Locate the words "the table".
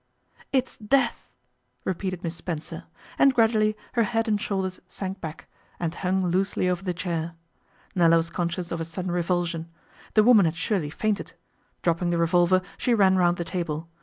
13.37-13.89